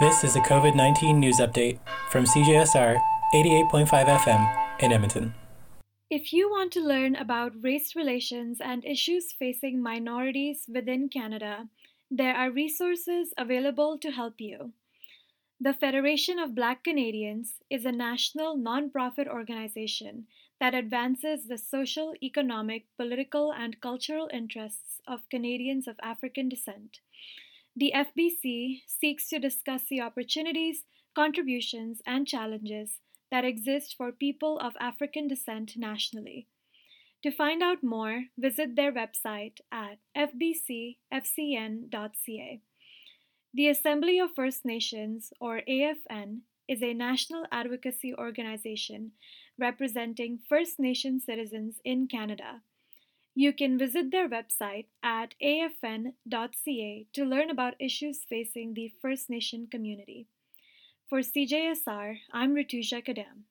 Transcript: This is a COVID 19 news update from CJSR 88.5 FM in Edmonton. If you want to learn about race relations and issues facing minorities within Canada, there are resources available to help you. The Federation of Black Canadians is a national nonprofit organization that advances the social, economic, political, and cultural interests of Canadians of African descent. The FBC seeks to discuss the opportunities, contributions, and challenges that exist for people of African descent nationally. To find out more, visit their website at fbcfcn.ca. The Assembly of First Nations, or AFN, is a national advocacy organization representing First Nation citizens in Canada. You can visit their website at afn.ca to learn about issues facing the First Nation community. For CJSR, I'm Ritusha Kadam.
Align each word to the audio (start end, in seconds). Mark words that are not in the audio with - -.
This 0.00 0.24
is 0.24 0.34
a 0.34 0.40
COVID 0.40 0.74
19 0.76 1.20
news 1.20 1.40
update 1.40 1.78
from 2.08 2.24
CJSR 2.24 2.98
88.5 3.34 4.06
FM 4.06 4.82
in 4.82 4.92
Edmonton. 4.92 5.34
If 6.08 6.32
you 6.32 6.48
want 6.48 6.72
to 6.72 6.80
learn 6.80 7.14
about 7.16 7.52
race 7.62 7.94
relations 7.94 8.62
and 8.62 8.82
issues 8.82 9.30
facing 9.30 9.82
minorities 9.82 10.64
within 10.72 11.10
Canada, 11.10 11.68
there 12.10 12.34
are 12.34 12.50
resources 12.50 13.34
available 13.36 13.98
to 13.98 14.10
help 14.10 14.40
you. 14.40 14.72
The 15.60 15.74
Federation 15.74 16.38
of 16.38 16.54
Black 16.54 16.82
Canadians 16.82 17.56
is 17.68 17.84
a 17.84 17.92
national 17.92 18.56
nonprofit 18.56 19.28
organization 19.28 20.24
that 20.60 20.74
advances 20.74 21.46
the 21.46 21.58
social, 21.58 22.14
economic, 22.22 22.86
political, 22.96 23.52
and 23.52 23.78
cultural 23.82 24.30
interests 24.32 25.02
of 25.06 25.28
Canadians 25.28 25.86
of 25.86 25.96
African 26.02 26.48
descent. 26.48 27.00
The 27.76 27.92
FBC 27.94 28.82
seeks 28.86 29.28
to 29.28 29.38
discuss 29.38 29.84
the 29.88 30.00
opportunities, 30.00 30.84
contributions, 31.14 32.02
and 32.04 32.26
challenges 32.26 32.98
that 33.30 33.44
exist 33.44 33.94
for 33.96 34.10
people 34.12 34.58
of 34.58 34.76
African 34.80 35.28
descent 35.28 35.76
nationally. 35.76 36.48
To 37.22 37.30
find 37.30 37.62
out 37.62 37.82
more, 37.82 38.24
visit 38.38 38.76
their 38.76 38.92
website 38.92 39.58
at 39.70 39.98
fbcfcn.ca. 40.16 40.96
The 43.52 43.68
Assembly 43.68 44.18
of 44.18 44.30
First 44.34 44.64
Nations, 44.64 45.32
or 45.40 45.60
AFN, 45.68 46.40
is 46.68 46.82
a 46.82 46.94
national 46.94 47.46
advocacy 47.52 48.14
organization 48.14 49.12
representing 49.58 50.38
First 50.48 50.78
Nation 50.78 51.20
citizens 51.20 51.80
in 51.84 52.06
Canada. 52.06 52.62
You 53.34 53.52
can 53.52 53.78
visit 53.78 54.10
their 54.10 54.28
website 54.28 54.86
at 55.02 55.34
afn.ca 55.42 57.06
to 57.12 57.24
learn 57.24 57.50
about 57.50 57.74
issues 57.78 58.24
facing 58.24 58.74
the 58.74 58.92
First 59.00 59.30
Nation 59.30 59.68
community. 59.70 60.26
For 61.08 61.20
CJSR, 61.20 62.18
I'm 62.32 62.54
Ritusha 62.54 63.04
Kadam. 63.04 63.50